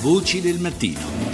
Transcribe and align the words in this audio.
Voci 0.00 0.40
del 0.40 0.60
mattino. 0.60 1.25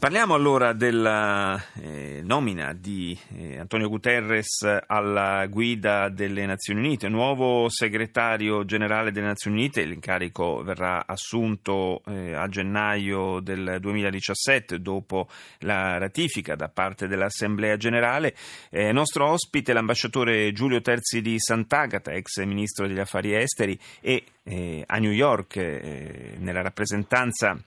Parliamo 0.00 0.32
allora 0.32 0.72
della 0.72 1.62
eh, 1.78 2.22
nomina 2.24 2.72
di 2.72 3.16
eh, 3.36 3.58
Antonio 3.58 3.90
Guterres 3.90 4.66
alla 4.86 5.44
guida 5.46 6.08
delle 6.08 6.46
Nazioni 6.46 6.80
Unite, 6.80 7.10
nuovo 7.10 7.68
segretario 7.68 8.64
generale 8.64 9.12
delle 9.12 9.26
Nazioni 9.26 9.58
Unite. 9.58 9.84
L'incarico 9.84 10.62
verrà 10.62 11.06
assunto 11.06 12.00
eh, 12.06 12.32
a 12.32 12.48
gennaio 12.48 13.40
del 13.40 13.76
2017 13.78 14.80
dopo 14.80 15.28
la 15.58 15.98
ratifica 15.98 16.54
da 16.54 16.70
parte 16.70 17.06
dell'Assemblea 17.06 17.76
generale. 17.76 18.34
Eh, 18.70 18.92
nostro 18.92 19.26
ospite 19.28 19.74
l'ambasciatore 19.74 20.50
Giulio 20.52 20.80
Terzi 20.80 21.20
di 21.20 21.38
Sant'Agata, 21.38 22.10
ex 22.12 22.42
ministro 22.44 22.86
degli 22.86 23.00
affari 23.00 23.34
esteri 23.34 23.78
e 24.00 24.24
eh, 24.44 24.82
a 24.86 24.96
New 24.96 25.12
York 25.12 25.56
eh, 25.56 26.36
nella 26.38 26.62
rappresentanza 26.62 27.62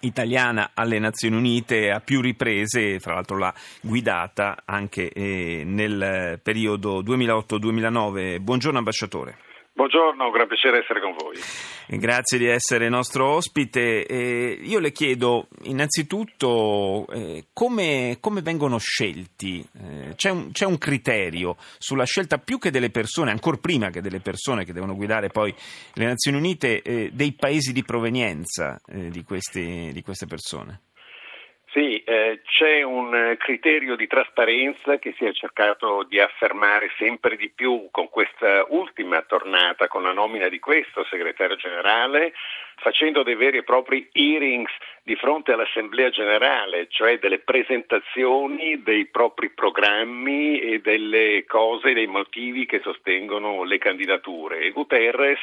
italiana 0.00 0.70
alle 0.74 0.98
Nazioni 0.98 1.36
Unite 1.36 1.90
a 1.90 2.00
più 2.00 2.20
riprese, 2.20 3.00
fra 3.00 3.14
l'altro 3.14 3.38
l'ha 3.38 3.54
guidata 3.80 4.62
anche 4.64 5.10
eh, 5.12 5.62
nel 5.64 6.40
periodo 6.42 7.02
2008-2009. 7.02 8.40
Buongiorno 8.40 8.78
ambasciatore. 8.78 9.47
Buongiorno, 9.78 10.24
un 10.24 10.32
gran 10.32 10.48
piacere 10.48 10.80
essere 10.80 11.00
con 11.00 11.14
voi. 11.16 11.36
Grazie 11.86 12.36
di 12.36 12.46
essere 12.46 12.88
nostro 12.88 13.28
ospite. 13.28 14.04
Eh, 14.06 14.58
io 14.60 14.80
le 14.80 14.90
chiedo 14.90 15.46
innanzitutto 15.62 17.06
eh, 17.06 17.44
come, 17.52 18.16
come, 18.18 18.42
vengono 18.42 18.78
scelti. 18.78 19.64
Eh, 19.80 20.14
c'è, 20.16 20.30
un, 20.30 20.50
c'è, 20.50 20.64
un, 20.64 20.78
criterio 20.78 21.54
sulla 21.78 22.02
scelta 22.02 22.38
più 22.38 22.58
che 22.58 22.72
delle 22.72 22.90
persone, 22.90 23.30
ancora 23.30 23.56
prima 23.58 23.90
che 23.90 24.00
delle 24.00 24.18
persone 24.18 24.64
che 24.64 24.72
devono 24.72 24.96
guidare 24.96 25.28
poi 25.28 25.54
le 25.92 26.06
Nazioni 26.06 26.38
Unite, 26.38 26.82
eh, 26.82 27.10
dei 27.12 27.34
paesi 27.34 27.72
di 27.72 27.84
provenienza 27.84 28.80
eh, 28.84 29.10
di, 29.10 29.22
questi, 29.22 29.92
di 29.92 30.02
queste 30.02 30.26
persone? 30.26 30.80
Sì, 31.70 32.02
eh, 32.02 32.40
c'è 32.44 32.82
un 32.82 33.14
eh, 33.14 33.36
criterio 33.36 33.94
di 33.94 34.06
trasparenza 34.06 34.98
che 34.98 35.12
si 35.18 35.26
è 35.26 35.32
cercato 35.32 36.02
di 36.02 36.18
affermare 36.18 36.90
sempre 36.96 37.36
di 37.36 37.50
più 37.50 37.88
con 37.90 38.08
questa 38.08 38.64
ultima 38.68 39.20
tornata, 39.20 39.86
con 39.86 40.02
la 40.02 40.14
nomina 40.14 40.48
di 40.48 40.58
questo 40.60 41.04
segretario 41.10 41.56
generale, 41.56 42.32
facendo 42.76 43.22
dei 43.22 43.34
veri 43.34 43.58
e 43.58 43.64
propri 43.64 44.08
hearings 44.12 44.72
di 45.02 45.14
fronte 45.16 45.52
all'Assemblea 45.52 46.08
generale, 46.08 46.86
cioè 46.88 47.18
delle 47.18 47.40
presentazioni 47.40 48.82
dei 48.82 49.04
propri 49.04 49.50
programmi 49.50 50.60
e 50.60 50.80
delle 50.80 51.44
cose, 51.46 51.92
dei 51.92 52.06
motivi 52.06 52.64
che 52.64 52.80
sostengono 52.82 53.62
le 53.64 53.76
candidature. 53.76 54.60
E 54.60 54.70
Guterres 54.70 55.40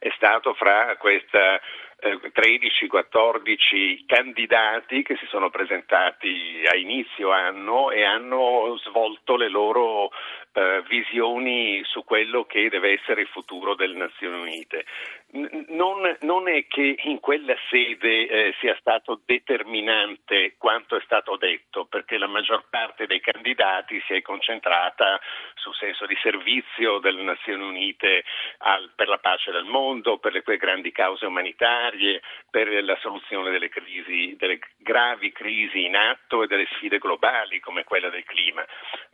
è 0.00 0.10
stato 0.16 0.54
fra 0.54 0.96
questa 0.96 1.60
13-14 2.02 4.04
candidati 4.06 5.02
che 5.02 5.16
si 5.16 5.26
sono 5.26 5.50
presentati 5.50 6.62
a 6.70 6.76
inizio 6.76 7.30
anno 7.30 7.90
e 7.90 8.02
hanno 8.02 8.76
svolto 8.82 9.36
le 9.36 9.48
loro 9.48 10.10
eh, 10.52 10.82
visioni 10.88 11.82
su 11.84 12.04
quello 12.04 12.44
che 12.44 12.68
deve 12.68 12.92
essere 12.92 13.22
il 13.22 13.28
futuro 13.28 13.74
delle 13.74 13.96
Nazioni 13.96 14.38
Unite. 14.38 14.84
Non, 15.68 16.16
non 16.20 16.48
è 16.48 16.66
che 16.66 16.96
in 17.04 17.18
quella 17.20 17.56
sede 17.70 18.28
eh, 18.28 18.54
sia 18.60 18.76
stato 18.78 19.20
determinante 19.24 20.56
quanto 20.58 20.96
è 20.96 21.00
stato 21.04 21.36
detto, 21.36 21.86
perché 21.86 22.18
la 22.18 22.26
maggior 22.26 22.66
parte 22.68 23.06
dei 23.06 23.20
candidati 23.20 24.02
si 24.06 24.12
è 24.12 24.20
concentrata 24.20 25.18
sul 25.54 25.74
senso 25.74 26.04
di 26.04 26.16
servizio 26.20 26.98
delle 26.98 27.22
Nazioni 27.22 27.62
Unite 27.62 28.24
al, 28.58 28.90
per 28.94 29.08
la 29.08 29.18
pace 29.18 29.52
del 29.52 29.64
mondo, 29.64 30.18
per 30.18 30.32
le 30.32 30.42
grandi 30.58 30.92
cause 30.92 31.24
umanitarie, 31.24 32.20
per 32.50 32.68
la 32.84 32.98
soluzione 33.00 33.50
delle 33.50 33.70
crisi, 33.70 34.36
delle 34.36 34.58
gravi 34.76 35.32
crisi 35.32 35.84
in 35.84 35.96
atto 35.96 36.42
e 36.42 36.46
delle 36.46 36.68
sfide 36.72 36.98
globali 36.98 37.58
come 37.60 37.84
quella 37.84 38.10
del 38.10 38.24
clima. 38.24 38.64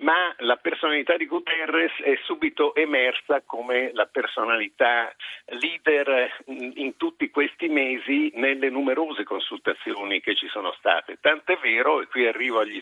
Ma 0.00 0.32
la 0.38 0.56
personalità 0.56 1.16
di 1.16 1.26
Guterres 1.26 1.90
è 2.02 2.16
subito 2.22 2.72
emersa 2.76 3.42
come 3.44 3.90
la 3.94 4.06
personalità 4.06 5.12
leader 5.46 6.36
in 6.46 6.96
tutti 6.96 7.30
questi 7.30 7.68
mesi 7.68 8.30
nelle 8.34 8.70
numerose 8.70 9.24
consultazioni 9.24 10.20
che 10.20 10.36
ci 10.36 10.46
sono 10.48 10.72
state. 10.78 11.18
Tant'è 11.20 11.58
vero, 11.60 12.00
e 12.00 12.06
qui 12.06 12.26
arrivo 12.28 12.60
agli 12.60 12.80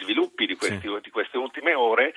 sviluppi 0.00 0.46
di, 0.46 0.54
questi, 0.54 0.88
sì. 0.88 1.00
di 1.02 1.10
queste 1.10 1.38
ultime 1.38 1.74
ore, 1.74 2.14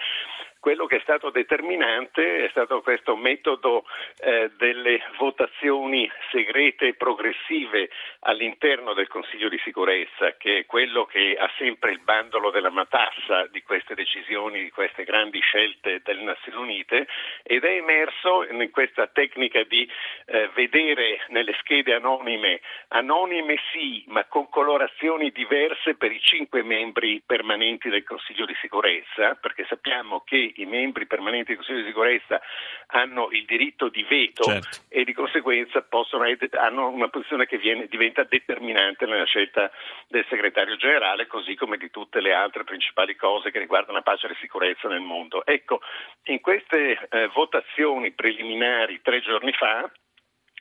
quello 0.65 0.87
che 0.87 0.95
è 0.95 1.01
stato 1.01 1.29
determinante 1.29 2.43
è 2.43 2.49
stato 2.49 2.81
questo 2.81 3.15
metodo 3.15 3.85
eh, 4.17 4.49
delle 4.57 4.99
votazioni 5.19 6.09
segrete 6.31 6.87
e 6.87 6.93
progressive 6.95 7.91
all'interno 8.21 8.95
del 8.95 9.07
Consiglio 9.07 9.47
di 9.47 9.61
sicurezza, 9.63 10.35
che 10.37 10.57
è 10.57 10.65
quello 10.65 11.05
che 11.05 11.37
ha 11.39 11.51
sempre 11.59 11.91
il 11.91 11.99
bandolo 11.99 12.49
della 12.49 12.71
matassa 12.71 13.45
di 13.51 13.61
queste 13.61 13.93
decisioni, 13.93 14.63
di 14.63 14.71
queste 14.71 15.03
grandi 15.03 15.39
scelte 15.39 16.01
delle 16.03 16.23
Nazioni 16.23 16.57
Unite 16.57 17.07
ed 17.47 17.63
è 17.63 17.75
emerso 17.75 18.43
in 18.49 18.71
questa 18.71 19.05
tecnica 19.05 19.63
di 19.63 19.87
eh, 20.25 20.49
vedere 20.55 21.19
nelle 21.27 21.53
schede 21.59 21.93
anonime, 21.93 22.59
anonime 22.87 23.57
sì, 23.71 24.03
ma 24.07 24.25
con 24.25 24.49
colorazioni 24.49 25.29
diverse 25.29 25.93
per 25.93 26.11
i 26.11 26.19
cinque 26.19 26.63
membri 26.63 27.21
permanenti 27.23 27.89
del 27.89 28.03
Consiglio 28.03 28.45
di 28.45 28.55
sicurezza, 28.59 29.35
perché 29.35 29.63
sappiamo 29.69 30.23
che 30.25 30.53
i 30.55 30.65
membri 30.65 31.05
permanenti 31.05 31.49
del 31.49 31.57
Consiglio 31.57 31.81
di 31.81 31.87
sicurezza 31.87 32.41
hanno 32.87 33.29
il 33.29 33.45
diritto 33.45 33.89
di 33.89 34.03
veto 34.03 34.43
certo. 34.43 34.79
e 34.89 35.03
di 35.03 35.13
conseguenza 35.13 35.83
possono, 35.83 36.25
hanno 36.57 36.89
una 36.89 37.09
posizione 37.09 37.45
che 37.45 37.59
viene, 37.59 37.85
diventa 37.85 38.23
determinante 38.23 39.05
nella 39.05 39.25
scelta 39.25 39.71
del 40.07 40.25
segretario 40.29 40.77
generale, 40.77 41.27
così 41.27 41.53
come 41.55 41.77
di 41.77 41.91
tutte 41.91 42.21
le 42.21 42.33
altre 42.33 42.63
principali 42.63 43.15
cose 43.15 43.51
che 43.51 43.59
riguardano 43.59 43.97
la 43.97 44.03
pace 44.03 44.25
e 44.25 44.29
la 44.29 44.35
sicurezza 44.39 44.87
nel 44.87 45.01
mondo. 45.01 45.45
Ecco, 45.45 45.81
in 46.25 46.41
queste 46.41 47.07
eh, 47.09 47.29
votazioni 47.35 48.11
preliminari 48.13 49.01
tre 49.03 49.19
giorni 49.19 49.51
fa, 49.51 49.91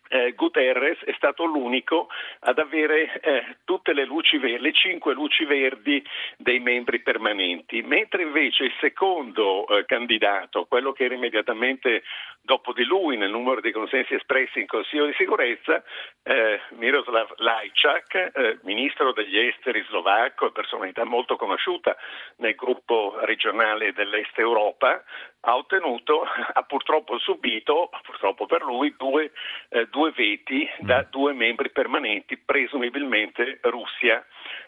eh, 0.09 0.33
Guterres 0.33 0.99
è 1.05 1.15
stato 1.17 1.45
l'unico 1.45 2.09
ad 2.41 2.59
avere 2.59 3.21
eh, 3.21 3.57
tutte 3.65 3.95
le 3.95 4.05
luci 4.05 4.37
verdi, 4.37 4.61
le 4.61 4.73
cinque 4.73 5.15
luci 5.15 5.45
verdi 5.45 6.05
dei 6.37 6.61
membri 6.61 7.01
permanenti, 7.01 7.81
mentre 7.83 8.23
invece 8.23 8.65
il 8.65 8.73
secondo 8.81 9.67
eh, 9.67 9.85
candidato, 9.87 10.67
quello 10.67 10.93
che 10.93 11.05
era 11.05 11.15
immediatamente 11.15 12.03
dopo 12.43 12.73
di 12.73 12.85
lui 12.85 13.17
nel 13.17 13.31
numero 13.31 13.61
dei 13.61 13.73
consensi 13.95 14.15
espressi 14.15 14.59
in 14.59 14.67
Consiglio 14.67 15.07
di 15.07 15.15
sicurezza, 15.17 15.83
eh, 16.25 16.61
Miroslav 16.71 17.33
Lajčák, 17.37 18.33
eh, 18.35 18.59
ministro 18.63 19.13
degli 19.13 19.39
esteri 19.39 19.85
slovacco 19.89 20.47
e 20.47 20.53
personalità 20.53 21.05
molto 21.05 21.37
conosciuta 21.37 21.97
nel 22.39 22.57
gruppo 22.57 23.17
regionale 23.21 23.93
dell'Est 23.93 24.37
Europa, 24.39 25.01
ha 25.43 25.57
ottenuto, 25.57 26.23
ha 26.53 26.63
purtroppo 26.63 27.19
subito, 27.19 27.91
purtroppo 28.03 28.47
per 28.47 28.63
lui, 28.63 28.95
due, 28.99 29.31
eh, 29.69 29.87
due 29.87 30.11
veti 30.11 30.69
da 30.79 31.03
mm. 31.07 31.11
due 31.11 31.33
membri 31.33 31.71
permanenti, 31.71 32.37
presumibilmente 32.37 33.61
Russia 33.63 34.25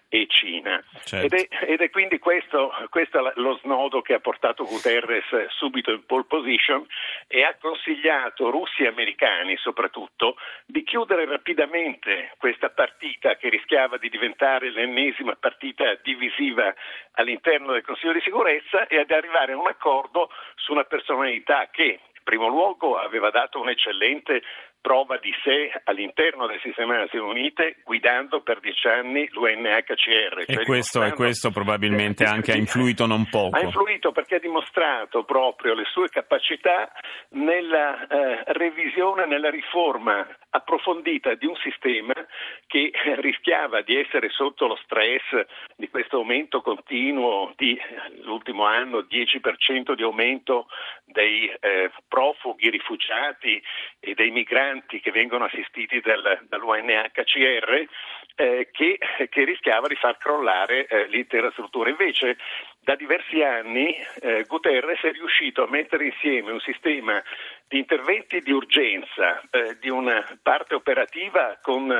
e 0.08 0.26
Cina. 0.28 0.82
Certo. 1.04 1.26
Ed, 1.26 1.32
è, 1.32 1.64
ed, 1.64 1.80
è, 1.80 1.90
quindi 1.90 2.18
questo, 2.18 2.72
questo, 2.90 3.32
lo 3.36 3.58
snodo 3.62 4.02
che 4.02 4.14
ha 4.14 4.20
portato 4.20 4.64
Guterres 4.64 5.48
subito 5.48 5.90
in 5.90 6.04
pole 6.06 6.24
position 6.28 6.86
e 7.26 7.42
ha 7.42 7.56
consigliato 7.60 8.50
russi 8.50 8.84
e 8.84 8.88
americani 8.88 9.56
soprattutto 9.56 10.36
di 10.64 10.84
chiudere 10.84 11.26
rapidamente 11.26 12.32
questa 12.38 12.70
partita 12.70 13.36
che 13.36 13.48
rischiava 13.48 13.98
di 13.98 14.08
diventare 14.08 14.70
l'ennesima 14.70 15.34
partita 15.34 15.98
divisiva 16.02 16.72
all'interno 17.12 17.72
del 17.72 17.82
Consiglio 17.82 18.12
di 18.12 18.20
sicurezza 18.20 18.86
e 18.86 18.98
ad 18.98 19.10
arrivare 19.10 19.52
a 19.52 19.58
un 19.58 19.66
accordo 19.66 20.30
su 20.54 20.72
una 20.72 20.84
personalità 20.84 21.68
che 21.70 21.84
in 21.84 22.22
primo 22.22 22.48
luogo 22.48 22.96
aveva 22.96 23.30
dato 23.30 23.60
un'eccellente 23.60 24.42
prova 24.86 25.18
di 25.20 25.34
sé 25.42 25.72
all'interno 25.82 26.46
del 26.46 26.60
sistema 26.62 26.92
delle 26.92 27.06
Nazioni 27.06 27.28
Unite 27.28 27.78
guidando 27.82 28.40
per 28.42 28.60
dieci 28.60 28.86
anni 28.86 29.28
l'UNHCR. 29.32 30.44
Cioè 30.46 30.60
e, 30.60 30.64
questo, 30.64 31.02
e 31.02 31.10
questo 31.10 31.50
probabilmente 31.50 32.22
anche 32.22 32.52
ha 32.52 32.56
influito 32.56 33.04
non 33.04 33.26
poco. 33.28 33.56
Ha 33.56 33.62
influito 33.62 34.12
perché 34.12 34.36
ha 34.36 34.38
dimostrato 34.38 35.24
proprio 35.24 35.74
le 35.74 35.82
sue 35.90 36.08
capacità 36.08 36.92
nella 37.30 38.06
eh, 38.06 38.44
revisione, 38.52 39.26
nella 39.26 39.50
riforma 39.50 40.24
approfondita 40.56 41.34
di 41.34 41.46
un 41.46 41.56
sistema 41.56 42.14
che 42.66 42.90
rischiava 43.20 43.82
di 43.82 43.96
essere 43.96 44.28
sotto 44.30 44.66
lo 44.66 44.76
stress 44.82 45.46
di 45.76 45.88
questo 45.88 46.16
aumento 46.16 46.62
continuo 46.62 47.52
di 47.56 47.78
l'ultimo 48.22 48.64
anno 48.64 49.00
10% 49.00 49.92
di 49.94 50.02
aumento 50.02 50.66
dei 51.04 51.52
eh, 51.60 51.90
profughi, 52.08 52.70
rifugiati 52.70 53.62
e 54.00 54.14
dei 54.14 54.30
migranti 54.30 55.00
che 55.00 55.10
vengono 55.10 55.44
assistiti 55.44 56.00
dal, 56.00 56.46
dall'UNHCR 56.48 57.86
eh, 58.36 58.68
che, 58.70 58.98
che, 59.28 59.44
rischiava 59.44 59.86
di 59.86 59.94
far 59.96 60.18
crollare 60.18 60.86
eh, 60.86 61.06
l'intera 61.08 61.50
struttura. 61.52 61.90
Invece 61.90 62.36
da 62.80 62.94
diversi 62.94 63.42
anni 63.42 63.96
eh, 64.20 64.44
Guterres 64.46 65.00
è 65.00 65.12
riuscito 65.12 65.62
a 65.62 65.68
mettere 65.68 66.06
insieme 66.06 66.52
un 66.52 66.60
sistema 66.60 67.22
di 67.68 67.78
interventi 67.78 68.40
di 68.40 68.52
urgenza, 68.52 69.40
eh, 69.50 69.76
di 69.80 69.88
una 69.88 70.24
parte 70.42 70.74
operativa 70.74 71.58
con 71.60 71.90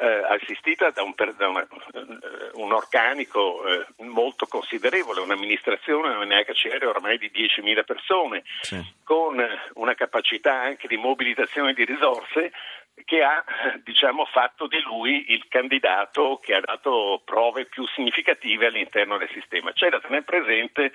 eh, 0.00 0.22
assistita 0.28 0.90
da, 0.90 1.02
un, 1.02 1.14
da 1.36 1.48
una, 1.48 1.62
eh, 1.62 2.50
un 2.54 2.72
organico 2.72 3.66
eh, 3.66 3.86
molto 4.04 4.46
considerevole, 4.46 5.20
un'amministrazione, 5.20 6.14
un 6.14 6.26
NHCR 6.26 6.86
ormai 6.86 7.18
di 7.18 7.30
10.000 7.34 7.84
persone, 7.84 8.42
sì. 8.60 8.80
con 9.02 9.44
una 9.74 9.94
capacità 9.94 10.60
anche 10.60 10.86
di 10.86 10.96
mobilitazione 10.96 11.72
di 11.72 11.84
risorse 11.84 12.52
che 13.04 13.22
ha 13.22 13.44
diciamo, 13.84 14.24
fatto 14.24 14.66
di 14.66 14.80
lui 14.82 15.32
il 15.32 15.46
candidato 15.48 16.38
che 16.42 16.54
ha 16.54 16.60
dato 16.60 17.22
prove 17.24 17.66
più 17.66 17.86
significative 17.86 18.66
all'interno 18.66 19.18
del 19.18 19.30
sistema. 19.32 19.72
C'è 19.72 19.88
da 19.88 20.00
tenere 20.00 20.22
presente 20.22 20.92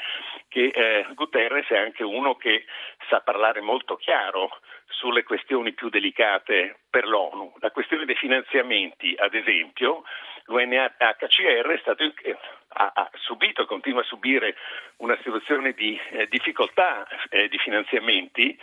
che 0.48 0.72
eh, 0.74 1.06
Guterres 1.14 1.68
è 1.68 1.78
anche 1.78 2.04
uno 2.04 2.36
che 2.36 2.66
sa 3.14 3.22
parlare 3.22 3.62
molto 3.62 3.96
chiaro 3.96 4.50
sulle 4.88 5.24
questioni 5.24 5.74
più 5.74 5.90
delicate 5.90 6.80
per 6.90 7.06
l'ONU. 7.06 7.54
La 7.60 7.70
questione 7.70 8.06
dei 8.06 8.16
finanziamenti, 8.16 9.14
ad 9.16 9.36
esempio, 9.36 10.04
l'UNHCR 10.46 11.78
stato, 11.80 12.04
eh, 12.04 12.38
ha, 12.70 12.92
ha, 12.96 13.10
subito 13.14 13.62
e 13.62 13.66
continua 13.66 14.02
a 14.02 14.06
subire 14.06 14.56
una 14.98 15.16
situazione 15.22 15.74
di 15.74 16.00
eh, 16.10 16.28
difficoltà 16.28 17.08
eh, 17.30 17.48
di 17.50 17.58
finanziamenti 17.60 18.58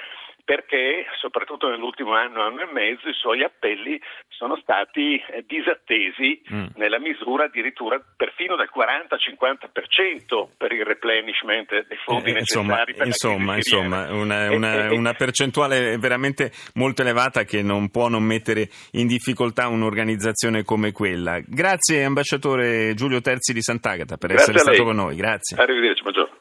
perché 0.51 1.07
soprattutto 1.21 1.69
nell'ultimo 1.69 2.13
anno, 2.13 2.43
anno 2.43 2.63
e 2.63 2.73
mezzo, 2.73 3.09
i 3.09 3.15
suoi 3.15 3.45
appelli 3.45 4.01
sono 4.27 4.59
stati 4.61 5.15
eh, 5.15 5.45
disattesi 5.47 6.43
mm. 6.53 6.75
nella 6.75 6.99
misura 6.99 7.45
addirittura 7.45 8.03
perfino 8.17 8.57
del 8.57 8.69
40-50% 8.75 10.49
per 10.57 10.73
il 10.73 10.85
replenishment 10.85 11.87
dei 11.87 11.99
fondi 12.05 12.31
eh, 12.31 12.33
necessari 12.33 12.97
insomma, 13.05 13.55
insomma, 13.55 14.07
insomma 14.09 14.13
una, 14.13 14.51
una, 14.51 14.93
una, 14.93 15.13
percentuale 15.13 15.97
veramente 15.99 16.51
molto 16.75 17.03
elevata 17.03 17.45
che 17.45 17.63
non 17.63 17.89
può 17.89 18.09
non 18.09 18.25
mettere 18.25 18.71
in 18.95 19.07
difficoltà 19.07 19.69
un'organizzazione 19.69 20.65
come 20.65 20.91
quella. 20.91 21.39
Grazie 21.47 22.03
ambasciatore 22.03 22.95
Giulio 22.95 23.21
Terzi 23.21 23.53
di 23.53 23.63
Sant'Agata 23.63 24.17
per 24.17 24.31
Grazie 24.31 24.53
essere 24.53 24.59
stato 24.59 24.83
con 24.83 24.97
noi. 24.97 25.15
Grazie. 25.15 25.57
Arrivederci, 25.63 26.03
buongiorno. 26.03 26.39